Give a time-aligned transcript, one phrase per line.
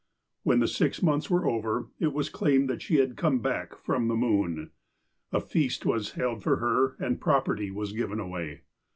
[0.41, 4.07] When the six months were over, it was claimed that she had come back "from
[4.07, 4.71] the moon."
[5.31, 8.61] A feast was held for her, and property was given away.